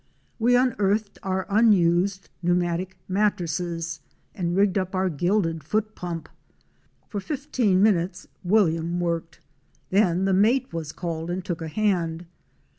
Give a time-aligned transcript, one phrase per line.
[0.39, 3.99] We unearthed our unused pneumatic mattresses
[4.33, 6.27] and rigged up our gilded foot pump.
[7.07, 8.65] For fifteen minutes W—— Fic.
[8.65, 8.65] 4o.
[8.65, 9.39] Our SLoop AT GUANOCO, worked,
[9.91, 12.25] then the mate was called and took a hand.